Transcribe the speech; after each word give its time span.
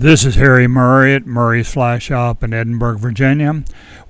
This 0.00 0.24
is 0.24 0.36
Harry 0.36 0.66
Murray 0.66 1.14
at 1.14 1.26
Murray's 1.26 1.70
Fly 1.70 1.98
Shop 1.98 2.42
in 2.42 2.54
Edinburg, 2.54 2.98
Virginia. 3.00 3.64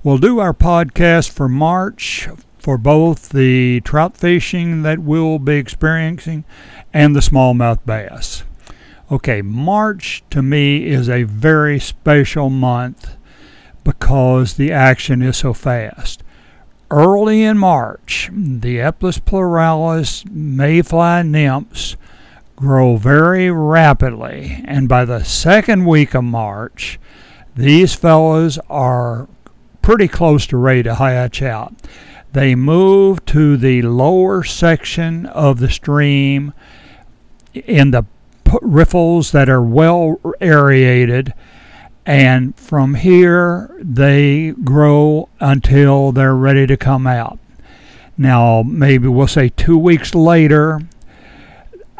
We'll 0.05 0.19
do 0.19 0.39
our 0.39 0.53
podcast 0.53 1.31
for 1.31 1.49
March 1.49 2.29
for 2.57 2.77
both 2.77 3.27
the 3.27 3.81
trout 3.81 4.15
fishing 4.15 4.83
that 4.83 4.99
we'll 4.99 5.37
be 5.37 5.55
experiencing 5.55 6.45
and 6.93 7.13
the 7.13 7.19
smallmouth 7.19 7.79
bass. 7.85 8.43
Okay, 9.11 9.41
March 9.41 10.23
to 10.29 10.41
me 10.41 10.85
is 10.85 11.09
a 11.09 11.23
very 11.23 11.77
special 11.77 12.49
month 12.49 13.17
because 13.83 14.53
the 14.53 14.71
action 14.71 15.21
is 15.21 15.35
so 15.35 15.51
fast. 15.51 16.23
Early 16.89 17.43
in 17.43 17.57
March, 17.57 18.29
the 18.31 18.77
Epeorus 18.77 19.19
pleuralis 19.19 20.23
mayfly 20.31 21.23
nymphs 21.23 21.97
grow 22.61 22.95
very 22.95 23.49
rapidly, 23.49 24.63
and 24.65 24.87
by 24.87 25.03
the 25.03 25.23
second 25.23 25.83
week 25.85 26.13
of 26.13 26.23
March, 26.23 26.99
these 27.55 27.95
fellows 27.95 28.59
are 28.69 29.27
pretty 29.81 30.07
close 30.07 30.45
to 30.45 30.57
ready 30.57 30.83
to 30.83 30.93
hatch 30.93 31.41
out. 31.41 31.73
They 32.33 32.53
move 32.53 33.25
to 33.25 33.57
the 33.57 33.81
lower 33.81 34.43
section 34.43 35.25
of 35.25 35.59
the 35.59 35.71
stream 35.71 36.53
in 37.53 37.89
the 37.91 38.05
riffles 38.61 39.31
that 39.31 39.49
are 39.49 39.63
well 39.63 40.19
aerated, 40.39 41.33
and 42.05 42.55
from 42.55 42.93
here 42.93 43.75
they 43.81 44.51
grow 44.63 45.29
until 45.39 46.11
they're 46.11 46.35
ready 46.35 46.67
to 46.67 46.77
come 46.77 47.07
out. 47.07 47.39
Now, 48.17 48.61
maybe 48.61 49.07
we'll 49.07 49.25
say 49.25 49.49
two 49.49 49.79
weeks 49.79 50.13
later, 50.13 50.81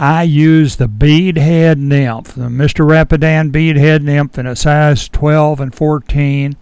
I 0.01 0.23
use 0.23 0.77
the 0.77 0.87
beadhead 0.87 1.77
nymph, 1.77 2.33
the 2.33 2.47
Mr. 2.47 2.89
Rapidan 2.89 3.51
beadhead 3.51 4.01
nymph 4.01 4.39
in 4.39 4.47
a 4.47 4.55
size 4.55 5.07
12 5.07 5.59
and 5.59 5.75
14 5.75 6.55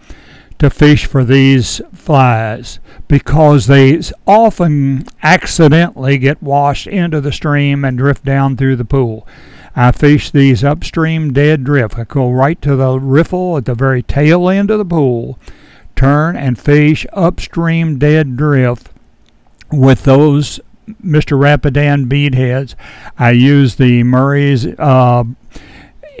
to 0.58 0.68
fish 0.68 1.06
for 1.06 1.24
these 1.24 1.80
flies 1.94 2.80
because 3.08 3.66
they 3.66 3.98
often 4.26 5.06
accidentally 5.22 6.18
get 6.18 6.42
washed 6.42 6.86
into 6.86 7.18
the 7.22 7.32
stream 7.32 7.82
and 7.82 7.96
drift 7.96 8.26
down 8.26 8.58
through 8.58 8.76
the 8.76 8.84
pool. 8.84 9.26
I 9.74 9.92
fish 9.92 10.30
these 10.30 10.62
upstream 10.62 11.32
dead 11.32 11.64
drift. 11.64 11.98
I 11.98 12.04
go 12.04 12.30
right 12.30 12.60
to 12.60 12.76
the 12.76 12.98
riffle 12.98 13.56
at 13.56 13.64
the 13.64 13.74
very 13.74 14.02
tail 14.02 14.50
end 14.50 14.70
of 14.70 14.76
the 14.76 14.84
pool, 14.84 15.38
turn 15.96 16.36
and 16.36 16.58
fish 16.58 17.06
upstream 17.14 17.98
dead 17.98 18.36
drift 18.36 18.90
with 19.72 20.04
those 20.04 20.60
Mr. 21.04 21.38
Rapidan 21.38 22.06
beadheads. 22.06 22.74
I 23.18 23.30
use 23.32 23.76
the 23.76 24.02
Murray's 24.02 24.66
uh, 24.66 25.24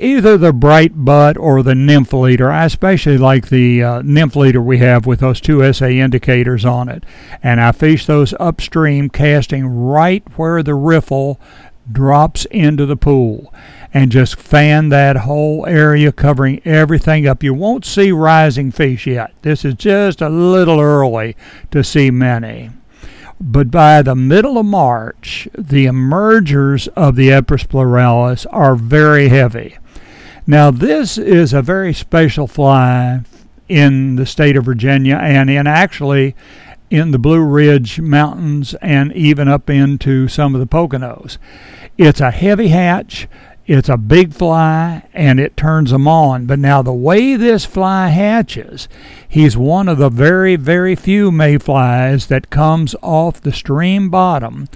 either 0.00 0.38
the 0.38 0.52
bright 0.52 1.04
butt 1.04 1.36
or 1.36 1.62
the 1.62 1.74
nymph 1.74 2.12
leader. 2.12 2.50
I 2.50 2.64
especially 2.64 3.18
like 3.18 3.48
the 3.48 3.82
uh, 3.82 4.02
nymph 4.02 4.34
leader 4.34 4.60
we 4.60 4.78
have 4.78 5.06
with 5.06 5.20
those 5.20 5.40
two 5.40 5.72
SA 5.72 5.86
indicators 5.86 6.64
on 6.64 6.88
it. 6.88 7.04
And 7.42 7.60
I 7.60 7.72
fish 7.72 8.06
those 8.06 8.34
upstream, 8.40 9.10
casting 9.10 9.66
right 9.66 10.24
where 10.36 10.62
the 10.62 10.74
riffle 10.74 11.38
drops 11.90 12.46
into 12.46 12.86
the 12.86 12.96
pool. 12.96 13.52
And 13.92 14.12
just 14.12 14.36
fan 14.36 14.88
that 14.90 15.16
whole 15.16 15.66
area, 15.66 16.12
covering 16.12 16.62
everything 16.64 17.26
up. 17.26 17.42
You 17.42 17.54
won't 17.54 17.84
see 17.84 18.12
rising 18.12 18.70
fish 18.70 19.06
yet. 19.06 19.32
This 19.42 19.64
is 19.64 19.74
just 19.74 20.22
a 20.22 20.28
little 20.28 20.80
early 20.80 21.36
to 21.72 21.82
see 21.82 22.10
many. 22.10 22.70
But 23.40 23.70
by 23.70 24.02
the 24.02 24.14
middle 24.14 24.58
of 24.58 24.66
March, 24.66 25.48
the 25.56 25.86
emergers 25.86 26.88
of 26.88 27.16
the 27.16 27.30
Epeorus 27.30 27.66
pleuralis 27.66 28.46
are 28.50 28.76
very 28.76 29.28
heavy. 29.28 29.78
Now, 30.46 30.70
this 30.70 31.16
is 31.16 31.52
a 31.52 31.62
very 31.62 31.94
special 31.94 32.46
fly 32.46 33.22
in 33.68 34.16
the 34.16 34.26
state 34.26 34.56
of 34.56 34.64
Virginia 34.66 35.16
and 35.16 35.48
in 35.48 35.66
actually 35.66 36.34
in 36.90 37.12
the 37.12 37.18
Blue 37.18 37.42
Ridge 37.42 38.00
Mountains 38.00 38.74
and 38.82 39.12
even 39.14 39.48
up 39.48 39.70
into 39.70 40.28
some 40.28 40.54
of 40.54 40.60
the 40.60 40.66
Poconos. 40.66 41.38
It's 41.96 42.20
a 42.20 42.32
heavy 42.32 42.68
hatch. 42.68 43.26
It's 43.72 43.88
a 43.88 43.96
big 43.96 44.34
fly 44.34 45.04
and 45.14 45.38
it 45.38 45.56
turns 45.56 45.92
them 45.92 46.08
on. 46.08 46.46
But 46.46 46.58
now, 46.58 46.82
the 46.82 46.92
way 46.92 47.36
this 47.36 47.64
fly 47.64 48.08
hatches, 48.08 48.88
he's 49.28 49.56
one 49.56 49.88
of 49.88 49.96
the 49.96 50.08
very, 50.08 50.56
very 50.56 50.96
few 50.96 51.30
mayflies 51.30 52.26
that 52.26 52.50
comes 52.50 52.96
off 53.00 53.40
the 53.40 53.52
stream 53.52 54.10
bottom 54.10 54.68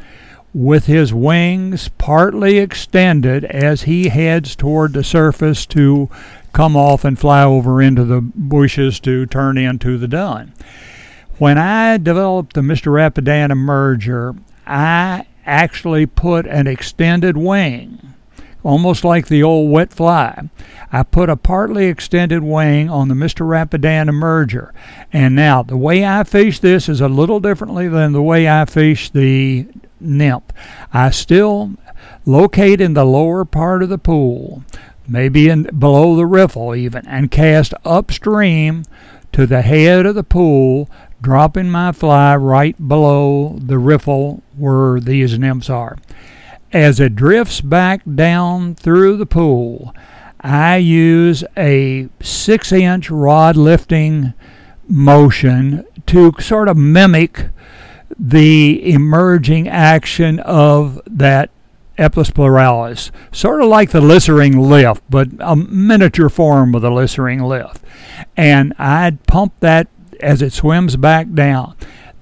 with 0.55 0.87
his 0.87 1.13
wings 1.13 1.89
partly 1.99 2.59
extended 2.59 3.45
as 3.47 3.83
he 3.83 4.11
heads 4.11 4.55
toward 4.55 4.93
the 4.93 5.03
surface 5.03 5.67
to 5.67 6.09
come 6.53 6.77
off 6.77 7.05
and 7.05 7.19
fly 7.19 7.43
over 7.43 7.83
into 7.83 8.05
the 8.05 8.21
bushes 8.21 9.01
to 9.01 9.27
turn 9.27 9.59
into 9.59 9.99
the 9.99 10.07
dun. 10.07 10.53
When 11.39 11.59
I 11.59 11.97
developed 11.97 12.55
the 12.55 12.61
Mr. 12.61 12.93
Rapidan 12.93 13.59
merger, 13.59 14.37
I 14.69 15.27
actually 15.45 16.07
put 16.07 16.47
an 16.47 16.69
extended 16.69 17.37
wing 17.37 18.14
almost 18.65 19.05
like 19.05 19.29
the 19.29 19.43
old 19.43 19.71
wet 19.71 19.93
fly. 19.93 20.49
I 20.91 21.03
put 21.03 21.31
a 21.31 21.37
partly 21.37 21.87
extended 21.87 22.43
wing 22.43 22.89
on 22.89 23.09
the 23.09 23.15
Mr. 23.15 23.47
Rapidan 23.47 24.09
emerger. 24.09 24.73
And 25.13 25.37
now, 25.37 25.63
the 25.63 25.77
way 25.77 26.05
I 26.05 26.25
fish 26.25 26.59
this 26.59 26.89
is 26.89 27.01
a 27.01 27.09
little 27.09 27.39
differently 27.39 27.87
than 27.87 28.13
the 28.13 28.23
way 28.23 28.49
I 28.49 28.65
fish 28.65 29.11
the 29.11 29.67
nymph. 30.01 30.45
I 30.93 31.11
still 31.11 31.75
locate 32.27 32.81
in 32.81 32.95
the 32.95 33.05
lower 33.05 33.45
part 33.45 33.83
of 33.83 33.89
the 33.89 33.99
pool, 33.99 34.65
maybe 35.07 35.49
in 35.49 35.65
below 35.79 36.17
the 36.17 36.27
riffle 36.27 36.75
even, 36.75 37.07
and 37.07 37.31
cast 37.31 37.75
upstream 37.85 38.85
to 39.33 39.47
the 39.47 39.63
head 39.63 40.07
of 40.07 40.15
the 40.15 40.25
pool, 40.25 40.89
dropping 41.21 41.71
my 41.71 41.93
fly 41.93 42.37
right 42.37 42.77
below 42.89 43.59
the 43.61 43.79
riffle 43.79 44.43
where 44.57 45.01
these 45.01 45.39
nymphs 45.39 45.69
are. 45.69 45.97
As 46.75 46.99
it 46.99 47.15
drifts 47.15 47.61
back 47.61 48.03
down 48.17 48.75
through 48.75 49.17
the 49.17 49.27
pool, 49.27 49.95
I 50.41 50.79
use 50.79 51.45
a 51.57 52.09
six 52.21 52.73
inch 52.73 53.09
rod 53.11 53.57
lifting 53.57 54.35
motion 54.89 55.87
to 56.07 56.33
sort 56.41 56.67
of 56.69 56.77
mimic 56.77 57.49
the 58.19 58.93
emerging 58.93 59.69
action 59.69 60.41
of 60.41 61.01
that 61.07 61.51
pleuralis, 61.97 63.13
sort 63.31 63.63
of 63.63 63.69
like 63.69 63.93
the 63.93 64.01
Leisenring 64.01 64.59
lift, 64.69 65.05
but 65.09 65.29
a 65.39 65.55
miniature 65.55 66.29
form 66.29 66.75
of 66.75 66.83
the 66.83 66.91
Leisenring 66.91 67.47
lift. 67.47 67.85
And 68.37 68.75
I'd 68.81 69.25
pump 69.29 69.55
that 69.61 69.87
as 70.21 70.43
it 70.43 70.53
swims 70.53 70.97
back 70.97 71.33
down. 71.35 71.77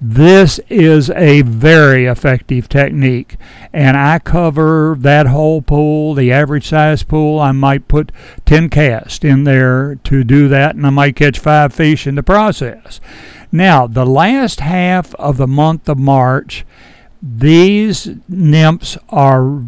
This 0.05 0.59
is 0.67 1.09
a 1.11 1.43
very 1.43 2.07
effective 2.07 2.67
technique, 2.67 3.37
and 3.71 3.95
I 3.95 4.19
cover 4.19 4.97
that 4.99 5.27
whole 5.27 5.61
pool, 5.61 6.13
the 6.13 6.29
average 6.29 6.67
size 6.67 7.03
pool. 7.03 7.39
I 7.39 7.53
might 7.53 7.87
put 7.87 8.11
10 8.45 8.67
casts 8.69 9.23
in 9.23 9.45
there 9.45 9.95
to 10.03 10.25
do 10.25 10.49
that, 10.49 10.75
and 10.75 10.85
I 10.85 10.89
might 10.89 11.15
catch 11.15 11.39
five 11.39 11.73
fish 11.73 12.05
in 12.05 12.15
the 12.15 12.21
process. 12.21 12.99
Now, 13.49 13.87
the 13.87 14.05
last 14.05 14.59
half 14.59 15.15
of 15.15 15.37
the 15.37 15.47
month 15.47 15.87
of 15.87 15.97
March, 15.97 16.65
these 17.21 18.09
nymphs 18.27 18.97
are 19.07 19.61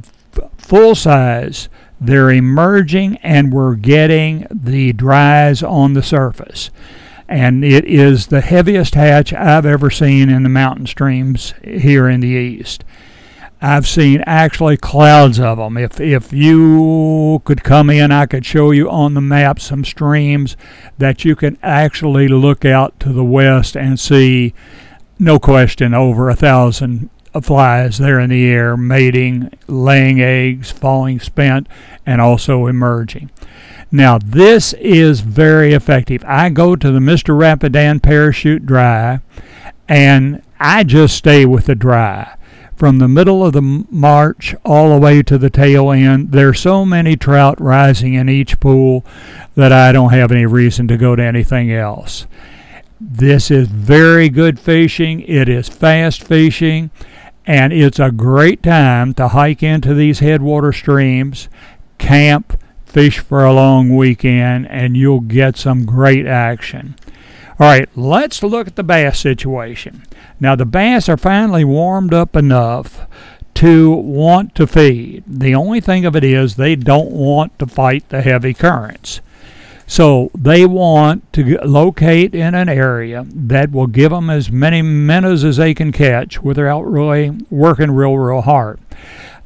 full 0.58 0.96
size. 0.96 1.70
They're 2.02 2.32
emerging, 2.32 3.20
and 3.24 3.54
we're 3.54 3.76
getting 3.76 4.48
the 4.52 4.92
dries 4.92 5.64
on 5.64 5.94
the 5.94 6.04
surface 6.04 6.72
and 7.28 7.64
it 7.64 7.86
is 7.86 8.28
the 8.28 8.42
heaviest 8.42 8.96
hatch 8.96 9.34
I've 9.34 9.66
ever 9.66 9.90
seen 9.90 10.30
in 10.30 10.44
the 10.44 10.50
mountain 10.50 10.86
streams 10.86 11.54
here 11.64 12.08
in 12.08 12.20
the 12.20 12.28
east. 12.28 12.84
I've 13.62 13.88
seen 13.88 14.22
actually 14.28 14.78
clouds 14.78 15.40
of 15.40 15.58
them. 15.58 15.78
If 15.78 16.00
if 16.00 16.32
you 16.32 17.42
could 17.46 17.64
come 17.64 17.90
in, 17.90 18.12
I 18.12 18.26
could 18.26 18.46
show 18.46 18.72
you 18.72 18.90
on 18.90 19.14
the 19.14 19.22
map 19.22 19.60
some 19.60 19.84
streams 19.84 20.56
that 20.98 21.26
you 21.26 21.36
can 21.36 21.58
actually 21.64 22.28
look 22.28 22.64
out 22.64 23.00
to 23.00 23.14
the 23.14 23.24
west 23.24 23.76
and 23.76 24.00
see, 24.00 24.54
no 25.18 25.40
question, 25.40 25.94
over 25.94 26.30
a 26.30 26.36
thousand 26.36 27.10
flies 27.42 27.98
there 27.98 28.20
in 28.20 28.30
the 28.30 28.46
air, 28.46 28.78
mating, 28.78 29.52
laying 29.68 30.22
eggs, 30.22 30.72
falling 30.72 31.20
spent, 31.20 31.68
and 32.06 32.22
also 32.22 32.68
emerging. 32.68 33.30
Now, 33.96 34.18
this 34.18 34.74
is 34.74 35.22
very 35.22 35.72
effective. 35.72 36.22
I 36.28 36.50
go 36.50 36.76
to 36.76 36.92
the 36.92 37.00
Mr. 37.00 37.34
Rapidan 37.34 38.02
parachute 38.02 38.66
dry 38.66 39.22
and 39.88 40.44
I 40.60 40.84
just 40.84 41.16
stay 41.16 41.46
with 41.46 41.68
the 41.68 41.76
dry. 41.76 42.36
From 42.76 42.98
the 42.98 43.08
middle 43.08 43.46
of 43.46 43.54
the 43.54 43.62
March 43.62 44.54
all 44.66 44.90
the 44.90 45.00
way 45.00 45.24
to 45.24 45.38
the 45.38 45.50
tail 45.50 45.92
end, 45.92 46.34
there's 46.34 46.60
so 46.60 46.84
many 46.84 47.16
trout 47.16 47.58
rising 47.62 48.16
in 48.16 48.28
each 48.28 48.60
pool 48.60 49.06
that 49.56 49.72
I 49.72 49.94
don't 49.94 50.12
have 50.12 50.30
any 50.30 50.46
reason 50.46 50.90
to 50.90 50.98
go 50.98 51.16
to 51.16 51.24
anything 51.24 51.72
else. 51.72 52.28
This 53.00 53.50
is 53.50 53.70
very 53.70 54.28
good 54.28 54.60
fishing. 54.60 55.22
It 55.22 55.48
is 55.48 55.70
fast 55.70 56.22
fishing, 56.22 56.92
and 57.46 57.72
it's 57.72 58.00
a 58.00 58.12
great 58.12 58.62
time 58.62 59.14
to 59.14 59.30
hike 59.30 59.64
into 59.64 59.94
these 59.94 60.20
headwater 60.20 60.74
streams, 60.74 61.48
camp, 61.98 62.60
fish 62.96 63.20
for 63.20 63.44
a 63.44 63.52
long 63.52 63.94
weekend 63.94 64.66
and 64.70 64.96
you'll 64.96 65.20
get 65.20 65.58
some 65.58 65.86
great 65.86 66.26
action. 66.26 66.96
All 67.60 67.68
right, 67.68 67.90
let's 67.94 68.42
look 68.42 68.68
at 68.68 68.78
the 68.78 68.86
bass 68.86 69.20
situation. 69.20 70.04
Now, 70.40 70.56
the 70.56 70.66
bass 70.66 71.10
are 71.10 71.18
finally 71.18 71.66
warmed 71.66 72.14
up 72.14 72.38
enough 72.38 73.06
to 73.56 73.92
want 73.92 74.56
to 74.56 74.66
feed. 74.66 75.26
The 75.28 75.54
only 75.54 75.82
thing 75.82 76.06
of 76.06 76.16
it 76.16 76.24
is 76.24 76.56
they 76.56 76.78
don't 76.78 77.12
want 77.12 77.60
to 77.60 77.68
fight 77.68 78.08
the 78.08 78.22
heavy 78.22 78.54
currents. 78.54 79.20
So 79.86 80.32
they 80.34 80.66
want 80.66 81.34
to 81.34 81.58
locate 81.66 82.34
in 82.34 82.56
an 82.56 82.70
area 82.70 83.26
that 83.30 83.74
will 83.74 83.88
give 83.88 84.12
them 84.12 84.30
as 84.30 84.50
many 84.50 84.82
minnows 84.82 85.44
as 85.44 85.58
they 85.58 85.74
can 85.74 85.92
catch 85.92 86.42
without 86.42 86.84
really 86.84 87.32
working 87.50 87.92
real, 87.92 88.18
real 88.18 88.40
hard. 88.40 88.80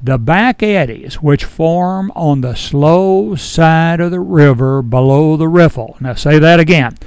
The 0.01 0.17
back 0.17 0.63
eddies, 0.63 1.15
which 1.15 1.43
form 1.43 2.11
on 2.15 2.41
the 2.41 2.55
slow 2.55 3.35
side 3.35 3.99
of 3.99 4.11
the 4.11 4.21
river 4.21 4.81
below 4.81 5.35
the 5.35 5.49
riffle. 5.49 5.97
Now, 5.99 6.13
say 6.13 6.39
that 6.39 6.59
again. 6.59 6.97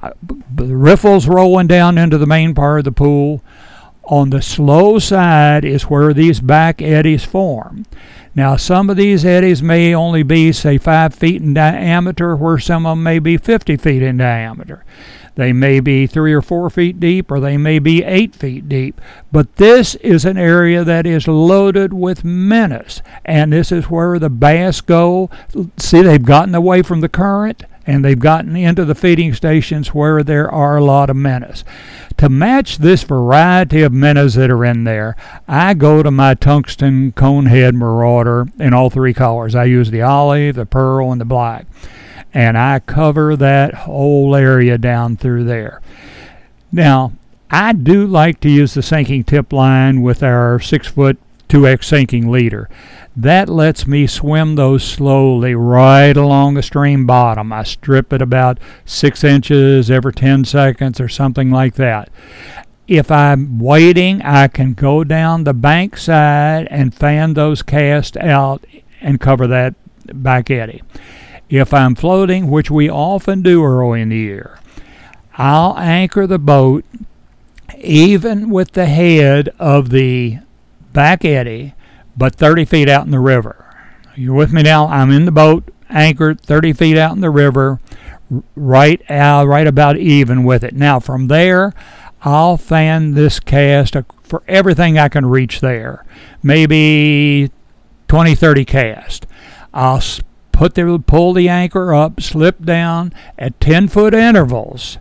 Uh, 0.00 0.10
the 0.54 0.76
riffle's 0.76 1.26
rolling 1.26 1.66
down 1.66 1.98
into 1.98 2.18
the 2.18 2.26
main 2.26 2.54
part 2.54 2.80
of 2.80 2.84
the 2.84 2.92
pool. 2.92 3.42
On 4.04 4.30
the 4.30 4.42
slow 4.42 5.00
side 5.00 5.64
is 5.64 5.84
where 5.84 6.14
these 6.14 6.38
back 6.40 6.80
eddies 6.80 7.24
form. 7.24 7.84
Now, 8.36 8.56
some 8.56 8.90
of 8.90 8.96
these 8.96 9.24
eddies 9.24 9.60
may 9.62 9.92
only 9.92 10.22
be, 10.22 10.52
say, 10.52 10.78
5 10.78 11.14
feet 11.14 11.42
in 11.42 11.54
diameter, 11.54 12.36
where 12.36 12.58
some 12.58 12.86
of 12.86 12.92
them 12.92 13.02
may 13.02 13.18
be 13.18 13.36
50 13.38 13.76
feet 13.78 14.02
in 14.02 14.18
diameter. 14.18 14.84
They 15.36 15.52
may 15.52 15.80
be 15.80 16.06
3 16.06 16.32
or 16.32 16.42
4 16.42 16.68
feet 16.70 16.98
deep, 16.98 17.30
or 17.30 17.40
they 17.40 17.56
may 17.56 17.78
be 17.78 18.02
8 18.02 18.34
feet 18.34 18.68
deep. 18.68 19.00
But 19.30 19.56
this 19.56 19.94
is 19.96 20.24
an 20.24 20.36
area 20.36 20.82
that 20.82 21.06
is 21.06 21.28
loaded 21.28 21.92
with 21.92 22.24
menace, 22.24 23.02
and 23.24 23.52
this 23.52 23.70
is 23.70 23.90
where 23.90 24.18
the 24.18 24.30
bass 24.30 24.80
go. 24.80 25.30
See, 25.76 26.02
they've 26.02 26.22
gotten 26.22 26.54
away 26.54 26.82
from 26.82 27.00
the 27.00 27.08
current 27.08 27.64
and 27.86 28.04
they've 28.04 28.18
gotten 28.18 28.56
into 28.56 28.84
the 28.84 28.96
feeding 28.96 29.32
stations 29.32 29.94
where 29.94 30.22
there 30.24 30.50
are 30.50 30.76
a 30.76 30.84
lot 30.84 31.08
of 31.08 31.16
minnows. 31.16 31.64
To 32.16 32.28
match 32.28 32.78
this 32.78 33.04
variety 33.04 33.82
of 33.82 33.92
minnows 33.92 34.34
that 34.34 34.50
are 34.50 34.64
in 34.64 34.84
there, 34.84 35.16
I 35.46 35.74
go 35.74 36.02
to 36.02 36.10
my 36.10 36.34
tungsten 36.34 37.12
conehead 37.12 37.74
marauder 37.74 38.48
in 38.58 38.74
all 38.74 38.90
three 38.90 39.14
colors. 39.14 39.54
I 39.54 39.64
use 39.64 39.90
the 39.90 40.02
olive, 40.02 40.56
the 40.56 40.66
pearl, 40.66 41.12
and 41.12 41.20
the 41.20 41.26
black. 41.26 41.66
And 42.36 42.58
I 42.58 42.80
cover 42.80 43.34
that 43.34 43.72
whole 43.72 44.36
area 44.36 44.76
down 44.76 45.16
through 45.16 45.44
there. 45.44 45.80
Now, 46.70 47.12
I 47.50 47.72
do 47.72 48.06
like 48.06 48.40
to 48.40 48.50
use 48.50 48.74
the 48.74 48.82
sinking 48.82 49.24
tip 49.24 49.54
line 49.54 50.02
with 50.02 50.22
our 50.22 50.60
six 50.60 50.86
foot 50.86 51.16
2x 51.48 51.84
sinking 51.84 52.30
leader. 52.30 52.68
That 53.16 53.48
lets 53.48 53.86
me 53.86 54.06
swim 54.06 54.56
those 54.56 54.84
slowly 54.84 55.54
right 55.54 56.14
along 56.14 56.52
the 56.52 56.62
stream 56.62 57.06
bottom. 57.06 57.54
I 57.54 57.62
strip 57.62 58.12
it 58.12 58.20
about 58.20 58.58
six 58.84 59.24
inches 59.24 59.90
every 59.90 60.12
10 60.12 60.44
seconds 60.44 61.00
or 61.00 61.08
something 61.08 61.50
like 61.50 61.76
that. 61.76 62.10
If 62.86 63.10
I'm 63.10 63.58
waiting, 63.58 64.20
I 64.20 64.48
can 64.48 64.74
go 64.74 65.04
down 65.04 65.44
the 65.44 65.54
bank 65.54 65.96
side 65.96 66.68
and 66.70 66.94
fan 66.94 67.32
those 67.32 67.62
casts 67.62 68.18
out 68.18 68.66
and 69.00 69.22
cover 69.22 69.46
that 69.46 69.74
back 70.12 70.50
eddy. 70.50 70.82
If 71.48 71.72
I'm 71.72 71.94
floating, 71.94 72.50
which 72.50 72.70
we 72.70 72.90
often 72.90 73.42
do 73.42 73.64
early 73.64 74.00
in 74.00 74.08
the 74.08 74.16
year, 74.16 74.58
I'll 75.38 75.78
anchor 75.78 76.26
the 76.26 76.38
boat 76.38 76.84
even 77.78 78.50
with 78.50 78.72
the 78.72 78.86
head 78.86 79.50
of 79.58 79.90
the 79.90 80.38
back 80.92 81.24
eddy 81.24 81.74
but 82.16 82.34
30 82.34 82.64
feet 82.64 82.88
out 82.88 83.04
in 83.04 83.10
the 83.10 83.20
river. 83.20 83.62
You're 84.14 84.34
with 84.34 84.52
me 84.52 84.62
now? 84.62 84.86
I'm 84.86 85.10
in 85.10 85.26
the 85.26 85.32
boat, 85.32 85.68
anchored 85.90 86.40
30 86.40 86.72
feet 86.72 86.96
out 86.96 87.12
in 87.12 87.20
the 87.20 87.30
river, 87.30 87.80
right 88.54 89.02
out, 89.10 89.46
right 89.46 89.66
about 89.66 89.98
even 89.98 90.44
with 90.44 90.64
it. 90.64 90.74
Now, 90.74 90.98
from 90.98 91.28
there, 91.28 91.74
I'll 92.22 92.56
fan 92.56 93.12
this 93.12 93.38
cast 93.38 93.94
for 94.22 94.42
everything 94.48 94.98
I 94.98 95.08
can 95.08 95.26
reach 95.26 95.60
there. 95.60 96.04
Maybe 96.42 97.50
20, 98.08 98.34
30 98.34 98.64
cast. 98.64 99.26
I'll 99.74 100.02
put 100.56 100.74
the 100.74 100.98
pull 101.06 101.34
the 101.34 101.50
anchor 101.50 101.94
up, 101.94 102.18
slip 102.20 102.64
down 102.64 103.12
at 103.38 103.60
10 103.60 103.88
foot 103.88 104.14
intervals, 104.14 104.96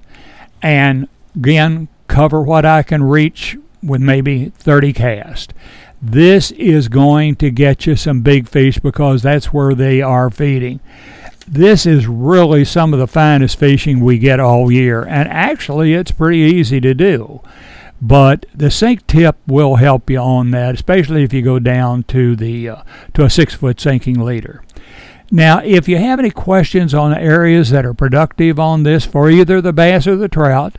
and 0.62 1.08
again 1.34 1.88
cover 2.08 2.42
what 2.42 2.66
I 2.66 2.84
can 2.84 3.02
reach 3.04 3.58
with 3.82 4.02
maybe 4.02 4.50
30 4.50 4.92
cast. 4.92 5.54
This 6.02 6.52
is 6.52 6.90
going 6.90 7.38
to 7.38 7.50
get 7.50 7.86
you 7.86 7.96
some 7.96 8.22
big 8.22 8.50
fish 8.50 8.80
because 8.80 9.22
that's 9.24 9.54
where 9.54 9.74
they 9.74 10.02
are 10.02 10.30
feeding. 10.30 10.82
This 11.48 11.86
is 11.86 12.06
really 12.06 12.66
some 12.66 12.94
of 12.94 13.00
the 13.00 13.08
finest 13.08 13.58
fishing 13.58 14.02
we 14.02 14.18
get 14.18 14.42
all 14.42 14.70
year, 14.70 15.04
and 15.04 15.30
actually, 15.30 15.94
it's 15.94 16.12
pretty 16.12 16.40
easy 16.40 16.82
to 16.82 16.94
do. 16.94 17.42
But 18.02 18.46
the 18.54 18.70
sink 18.70 19.08
tip 19.08 19.38
will 19.48 19.76
help 19.76 20.10
you 20.10 20.18
on 20.18 20.52
that, 20.52 20.76
especially 20.76 21.24
if 21.24 21.32
you 21.32 21.42
go 21.42 21.60
down 21.60 22.04
to 22.04 22.36
the 22.36 22.70
uh, 22.70 22.84
to 23.14 23.24
a 23.24 23.30
six 23.30 23.54
foot 23.54 23.80
sinking 23.80 24.20
leader. 24.20 24.64
Now, 25.32 25.60
if 25.60 25.88
you 25.88 25.98
have 25.98 26.20
any 26.20 26.30
questions 26.30 26.94
on 26.94 27.14
areas 27.14 27.72
that 27.72 27.86
are 27.86 27.94
productive 27.94 28.60
on 28.60 28.84
this 28.84 29.06
for 29.06 29.30
either 29.30 29.60
the 29.62 29.74
bass 29.74 30.08
or 30.08 30.16
the 30.16 30.30
trout, 30.30 30.76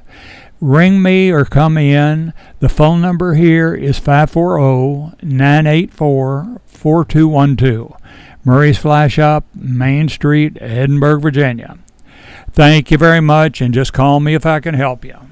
ring 0.61 1.03
me 1.03 1.31
or 1.31 1.45
come 1.45 1.77
in. 1.77 2.33
The 2.61 2.69
phone 2.69 3.01
number 3.01 3.35
here 3.35 3.75
is 3.75 3.99
540 3.99 5.17
984 5.27 6.61
4212. 6.65 7.97
Murray's 8.45 8.79
Fly 8.79 9.09
Shop, 9.09 9.45
Main 9.55 10.09
Street, 10.09 10.57
Edinburg, 10.61 11.21
Virginia. 11.23 11.79
Thank 12.53 12.91
you 12.91 12.99
very 12.99 13.21
much, 13.21 13.61
and 13.61 13.75
just 13.75 13.93
call 13.93 14.21
me 14.21 14.35
if 14.35 14.47
I 14.47 14.61
can 14.61 14.75
help 14.75 15.05
you. 15.05 15.25